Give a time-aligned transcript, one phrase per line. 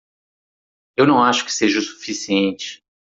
[0.97, 2.81] Eu não acho que seja o suficiente